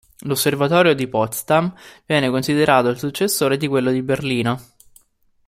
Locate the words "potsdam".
1.07-1.71